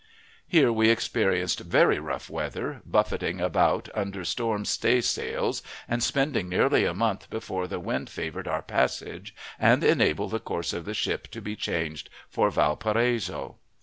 Here 0.47 0.73
we 0.73 0.89
experienced 0.89 1.59
very 1.59 1.99
rough 1.99 2.27
weather, 2.27 2.81
buffeting 2.87 3.39
about 3.39 3.87
under 3.93 4.25
storm 4.25 4.65
stay 4.65 4.99
sails, 4.99 5.61
and 5.87 6.01
spending 6.01 6.49
nearly 6.49 6.85
a 6.85 6.93
month 6.95 7.29
before 7.29 7.67
the 7.67 7.79
wind 7.79 8.09
favored 8.09 8.47
our 8.47 8.63
passage 8.63 9.35
and 9.59 9.83
enabled 9.83 10.31
the 10.31 10.39
course 10.39 10.73
of 10.73 10.85
the 10.85 10.95
ship 10.95 11.27
to 11.27 11.39
be 11.39 11.55
changed 11.55 12.09
for 12.31 12.49
Valparaiso. 12.49 13.57